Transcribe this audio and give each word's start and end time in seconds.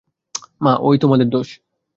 মা, 0.61 0.73
ঐ 0.81 0.89
তোমাদের 0.97 1.27
দোষ। 1.29 1.49